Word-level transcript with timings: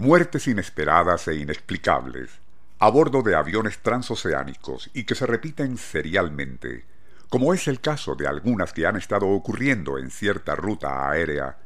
Muertes 0.00 0.48
inesperadas 0.48 1.28
e 1.28 1.36
inexplicables 1.36 2.30
a 2.78 2.88
bordo 2.88 3.20
de 3.22 3.34
aviones 3.34 3.80
transoceánicos 3.80 4.88
y 4.94 5.04
que 5.04 5.14
se 5.14 5.26
repiten 5.26 5.76
serialmente, 5.76 6.86
como 7.28 7.52
es 7.52 7.68
el 7.68 7.82
caso 7.82 8.14
de 8.14 8.26
algunas 8.26 8.72
que 8.72 8.86
han 8.86 8.96
estado 8.96 9.28
ocurriendo 9.28 9.98
en 9.98 10.10
cierta 10.10 10.56
ruta 10.56 11.10
aérea, 11.10 11.58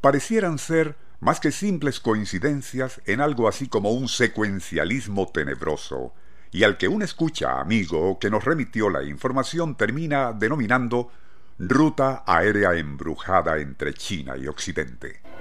parecieran 0.00 0.58
ser 0.58 0.94
más 1.18 1.40
que 1.40 1.50
simples 1.50 1.98
coincidencias 1.98 3.00
en 3.04 3.20
algo 3.20 3.48
así 3.48 3.66
como 3.66 3.90
un 3.90 4.06
secuencialismo 4.06 5.26
tenebroso, 5.32 6.14
y 6.52 6.62
al 6.62 6.78
que 6.78 6.86
un 6.86 7.02
escucha 7.02 7.58
amigo 7.58 8.20
que 8.20 8.30
nos 8.30 8.44
remitió 8.44 8.90
la 8.90 9.02
información 9.02 9.74
termina 9.74 10.32
denominando 10.32 11.10
ruta 11.58 12.22
aérea 12.28 12.74
embrujada 12.74 13.58
entre 13.58 13.92
China 13.92 14.36
y 14.36 14.46
Occidente. 14.46 15.31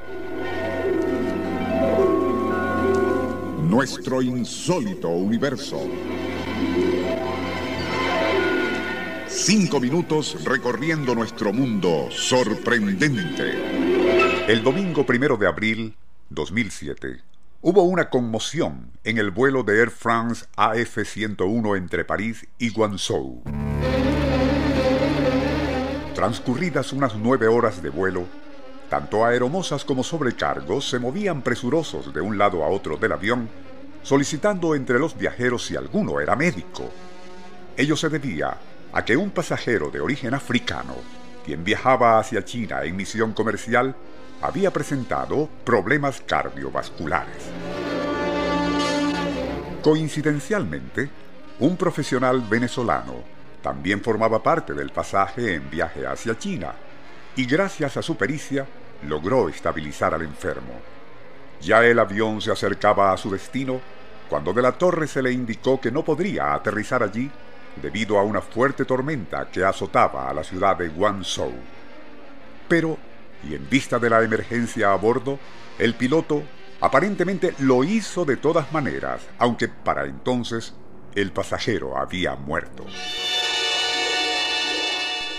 Nuestro 3.72 4.22
insólito 4.22 5.08
universo. 5.08 5.80
Cinco 9.30 9.80
minutos 9.80 10.44
recorriendo 10.44 11.16
nuestro 11.16 11.54
mundo 11.54 12.10
sorprendente. 12.12 13.54
El 14.50 14.62
domingo 14.62 15.06
primero 15.06 15.38
de 15.38 15.48
abril 15.48 15.96
2007 16.32 17.22
hubo 17.62 17.84
una 17.84 18.10
conmoción 18.10 18.92
en 19.06 19.18
el 19.18 19.32
vuelo 19.32 19.64
de 19.64 19.80
Air 19.80 19.90
France 19.90 20.46
AF-101 20.58 21.78
entre 21.78 22.04
París 22.04 22.46
y 22.58 22.72
Guangzhou. 22.72 23.42
Transcurridas 26.14 26.92
unas 26.92 27.16
nueve 27.16 27.48
horas 27.48 27.82
de 27.82 27.90
vuelo, 27.90 28.28
tanto 28.92 29.24
aeromosas 29.24 29.86
como 29.86 30.04
sobrecargos 30.04 30.90
se 30.90 31.00
movían 31.00 31.42
presurosos 31.44 32.14
de 32.14 32.20
un 32.20 32.38
lado 32.38 32.62
a 32.62 32.68
otro 32.68 32.98
del 32.98 33.14
avión, 33.14 33.48
solicitando 34.04 34.76
entre 34.76 35.00
los 35.00 35.18
viajeros 35.18 35.66
si 35.66 35.78
alguno 35.78 36.20
era 36.20 36.36
médico. 36.36 36.92
Ello 37.78 37.96
se 37.96 38.10
debía 38.10 38.58
a 38.92 39.06
que 39.06 39.16
un 39.16 39.30
pasajero 39.30 39.92
de 39.92 40.02
origen 40.02 40.34
africano, 40.34 40.96
quien 41.46 41.64
viajaba 41.64 42.20
hacia 42.20 42.44
China 42.44 42.84
en 42.84 42.98
misión 42.98 43.32
comercial, 43.32 43.96
había 44.42 44.74
presentado 44.74 45.48
problemas 45.64 46.20
cardiovasculares. 46.28 47.46
Coincidencialmente, 49.82 51.10
un 51.60 51.78
profesional 51.78 52.42
venezolano 52.42 53.24
también 53.64 54.02
formaba 54.02 54.44
parte 54.44 54.74
del 54.74 54.90
pasaje 54.90 55.54
en 55.54 55.70
viaje 55.70 56.06
hacia 56.06 56.38
China 56.38 56.74
y 57.38 57.46
gracias 57.46 57.96
a 57.96 58.02
su 58.02 58.18
pericia 58.18 58.68
logró 59.08 59.50
estabilizar 59.50 60.14
al 60.14 60.22
enfermo. 60.22 60.74
Ya 61.62 61.84
el 61.86 62.00
avión 62.00 62.42
se 62.42 62.52
acercaba 62.52 63.12
a 63.12 63.18
su 63.18 63.30
destino 63.30 63.80
cuando 64.30 64.54
de 64.54 64.62
la 64.62 64.72
torre 64.72 65.08
se 65.08 65.22
le 65.22 65.32
indicó 65.32 65.80
que 65.80 65.92
no 65.92 66.04
podría 66.04 66.54
aterrizar 66.54 67.04
allí 67.04 67.30
debido 67.82 68.18
a 68.18 68.24
una 68.24 68.42
fuerte 68.42 68.86
tormenta 68.86 69.50
que 69.52 69.64
azotaba 69.64 70.30
a 70.30 70.34
la 70.34 70.44
ciudad 70.44 70.78
de 70.78 70.90
Guangzhou. 70.90 71.54
Pero, 72.68 72.98
y 73.44 73.56
en 73.56 73.70
vista 73.70 74.00
de 74.00 74.10
la 74.10 74.24
emergencia 74.24 74.92
a 74.92 74.96
bordo, 74.96 75.40
el 75.78 75.96
piloto 75.96 76.44
aparentemente 76.80 77.54
lo 77.60 77.84
hizo 77.84 78.26
de 78.26 78.38
todas 78.38 78.72
maneras, 78.72 79.22
aunque 79.38 79.68
para 79.68 80.06
entonces 80.06 80.74
el 81.16 81.32
pasajero 81.32 81.98
había 81.98 82.36
muerto. 82.36 82.86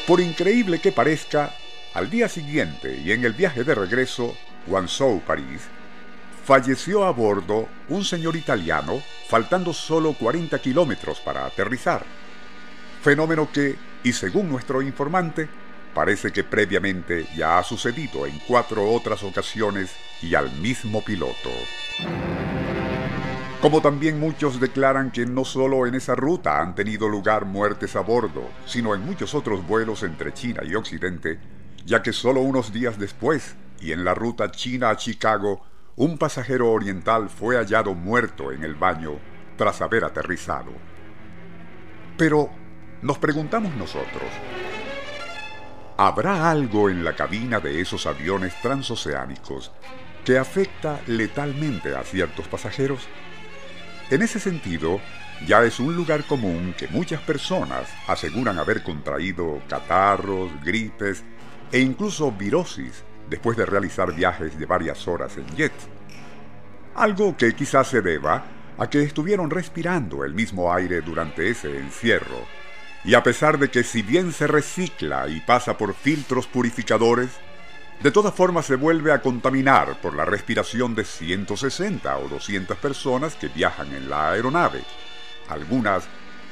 Por 0.06 0.20
increíble 0.20 0.80
que 0.80 0.92
parezca, 0.92 1.54
al 1.94 2.08
día 2.08 2.28
siguiente 2.28 2.96
y 2.96 3.12
en 3.12 3.24
el 3.24 3.34
viaje 3.34 3.64
de 3.64 3.74
regreso, 3.74 4.34
Guangzhou-París, 4.66 5.62
falleció 6.44 7.04
a 7.04 7.10
bordo 7.10 7.68
un 7.88 8.04
señor 8.04 8.36
italiano 8.36 9.00
faltando 9.28 9.72
solo 9.72 10.14
40 10.14 10.58
kilómetros 10.58 11.20
para 11.20 11.44
aterrizar. 11.44 12.04
Fenómeno 13.02 13.50
que, 13.52 13.76
y 14.02 14.12
según 14.12 14.48
nuestro 14.48 14.80
informante, 14.80 15.48
parece 15.94 16.32
que 16.32 16.44
previamente 16.44 17.26
ya 17.36 17.58
ha 17.58 17.64
sucedido 17.64 18.26
en 18.26 18.38
cuatro 18.46 18.90
otras 18.90 19.22
ocasiones 19.22 19.94
y 20.22 20.34
al 20.34 20.50
mismo 20.52 21.02
piloto. 21.02 21.50
Como 23.60 23.80
también 23.80 24.18
muchos 24.18 24.58
declaran 24.58 25.12
que 25.12 25.24
no 25.24 25.44
solo 25.44 25.86
en 25.86 25.94
esa 25.94 26.16
ruta 26.16 26.60
han 26.60 26.74
tenido 26.74 27.08
lugar 27.08 27.44
muertes 27.44 27.94
a 27.94 28.00
bordo, 28.00 28.48
sino 28.66 28.94
en 28.94 29.04
muchos 29.04 29.34
otros 29.34 29.64
vuelos 29.66 30.02
entre 30.02 30.32
China 30.34 30.62
y 30.64 30.74
Occidente, 30.74 31.38
ya 31.84 32.02
que 32.02 32.12
solo 32.12 32.40
unos 32.40 32.72
días 32.72 32.98
después, 32.98 33.56
y 33.80 33.92
en 33.92 34.04
la 34.04 34.14
ruta 34.14 34.50
China 34.50 34.90
a 34.90 34.96
Chicago, 34.96 35.62
un 35.96 36.16
pasajero 36.18 36.70
oriental 36.70 37.28
fue 37.28 37.56
hallado 37.56 37.94
muerto 37.94 38.52
en 38.52 38.64
el 38.64 38.74
baño 38.74 39.18
tras 39.56 39.82
haber 39.82 40.04
aterrizado. 40.04 40.72
Pero 42.16 42.50
nos 43.02 43.18
preguntamos 43.18 43.74
nosotros, 43.74 44.30
¿habrá 45.96 46.50
algo 46.50 46.88
en 46.88 47.04
la 47.04 47.14
cabina 47.14 47.60
de 47.60 47.80
esos 47.80 48.06
aviones 48.06 48.54
transoceánicos 48.62 49.72
que 50.24 50.38
afecta 50.38 51.00
letalmente 51.08 51.94
a 51.94 52.04
ciertos 52.04 52.48
pasajeros? 52.48 53.08
En 54.10 54.22
ese 54.22 54.38
sentido, 54.38 55.00
ya 55.46 55.64
es 55.64 55.80
un 55.80 55.96
lugar 55.96 56.24
común 56.24 56.74
que 56.78 56.86
muchas 56.88 57.20
personas 57.22 57.88
aseguran 58.06 58.58
haber 58.58 58.82
contraído 58.82 59.60
catarros, 59.68 60.50
gripes 60.62 61.24
e 61.72 61.80
incluso 61.80 62.30
virosis 62.30 63.02
después 63.28 63.56
de 63.56 63.66
realizar 63.66 64.14
viajes 64.14 64.58
de 64.58 64.66
varias 64.66 65.08
horas 65.08 65.36
en 65.38 65.46
jet. 65.56 65.72
Algo 66.94 67.36
que 67.36 67.54
quizás 67.54 67.88
se 67.88 68.02
deba 68.02 68.44
a 68.78 68.90
que 68.90 69.02
estuvieron 69.02 69.50
respirando 69.50 70.24
el 70.24 70.34
mismo 70.34 70.72
aire 70.72 71.00
durante 71.00 71.48
ese 71.48 71.78
encierro. 71.78 72.46
Y 73.04 73.14
a 73.14 73.22
pesar 73.22 73.58
de 73.58 73.70
que 73.70 73.82
si 73.82 74.02
bien 74.02 74.32
se 74.32 74.46
recicla 74.46 75.28
y 75.28 75.40
pasa 75.40 75.76
por 75.78 75.94
filtros 75.94 76.46
purificadores, 76.46 77.30
de 78.02 78.10
todas 78.10 78.34
formas 78.34 78.66
se 78.66 78.76
vuelve 78.76 79.12
a 79.12 79.22
contaminar 79.22 80.00
por 80.00 80.14
la 80.14 80.24
respiración 80.24 80.94
de 80.94 81.04
160 81.04 82.18
o 82.18 82.28
200 82.28 82.76
personas 82.76 83.34
que 83.34 83.48
viajan 83.48 83.94
en 83.94 84.10
la 84.10 84.30
aeronave, 84.30 84.82
algunas 85.48 86.04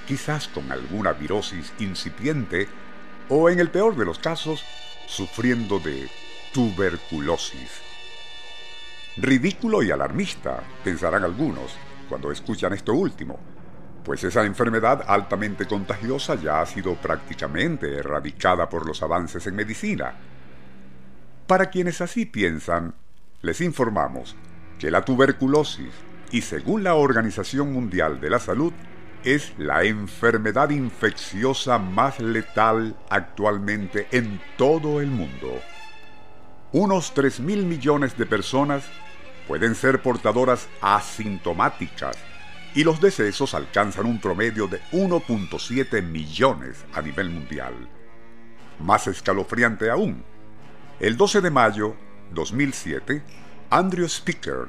quizás 0.07 0.49
con 0.49 0.71
alguna 0.73 1.13
virosis 1.13 1.73
incipiente 1.79 2.69
o 3.29 3.51
en 3.51 3.61
el 3.61 3.71
peor 3.71 3.97
de 3.97 4.05
los 4.05 4.19
casos 4.19 4.65
sufriendo 5.11 5.81
de 5.81 6.09
tuberculosis. 6.53 7.83
Ridículo 9.17 9.83
y 9.83 9.91
alarmista, 9.91 10.63
pensarán 10.85 11.25
algunos, 11.25 11.75
cuando 12.09 12.31
escuchan 12.31 12.73
esto 12.73 12.95
último, 12.95 13.39
pues 14.05 14.23
esa 14.23 14.45
enfermedad 14.45 15.05
altamente 15.07 15.67
contagiosa 15.67 16.37
ya 16.37 16.61
ha 16.61 16.67
sido 16.67 16.95
prácticamente 16.95 17.97
erradicada 17.97 18.69
por 18.69 18.87
los 18.87 19.03
avances 19.03 19.47
en 19.49 19.57
medicina, 19.57 20.15
para 21.49 21.71
quienes 21.71 22.01
así 22.01 22.25
piensan, 22.27 22.95
les 23.43 23.61
informamos 23.61 24.37
que 24.79 24.93
la 24.93 25.05
tuberculosis, 25.05 25.93
y 26.31 26.43
según 26.43 26.85
la 26.85 26.95
Organización 26.95 27.73
Mundial 27.73 28.21
de 28.21 28.31
la 28.31 28.39
Salud, 28.39 28.73
es 29.25 29.53
la 29.59 29.85
enfermedad 29.85 30.71
infecciosa 30.71 31.79
más 31.79 32.21
letal 32.21 32.97
actualmente 33.09 34.09
en 34.11 34.41
todo 34.57 35.01
el 35.01 35.09
mundo. 35.09 35.61
Unos 36.73 37.13
3 37.15 37.41
mil 37.41 37.67
millones 37.67 38.17
de 38.17 38.27
personas 38.27 38.85
pueden 39.49 39.75
ser 39.75 40.01
portadoras 40.03 40.69
asintomáticas 40.81 42.17
y 42.75 42.85
los 42.85 43.01
decesos 43.01 43.55
alcanzan 43.55 44.07
un 44.07 44.21
promedio 44.21 44.69
de 44.69 44.81
1.7 44.93 46.03
millones 46.03 46.85
a 46.95 47.03
nivel 47.03 47.31
mundial. 47.31 47.75
Más 48.79 49.07
escalofriante 49.07 49.91
aún, 49.91 50.25
el 51.01 51.17
12 51.17 51.41
de 51.41 51.51
mayo 51.51 51.97
2007, 52.33 53.23
Andrew 53.71 54.07
Speaker, 54.07 54.69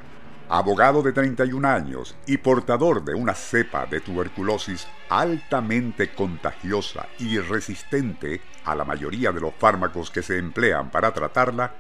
abogado 0.51 1.01
de 1.01 1.13
31 1.13 1.65
años 1.65 2.13
y 2.25 2.35
portador 2.35 3.05
de 3.05 3.15
una 3.15 3.33
cepa 3.33 3.85
de 3.85 4.01
tuberculosis 4.01 4.85
altamente 5.07 6.13
contagiosa 6.13 7.07
y 7.19 7.39
resistente 7.39 8.41
a 8.65 8.75
la 8.75 8.83
mayoría 8.83 9.31
de 9.31 9.39
los 9.39 9.55
fármacos 9.55 10.11
que 10.11 10.21
se 10.21 10.37
emplean 10.37 10.91
para 10.91 11.13
tratarla, 11.13 11.75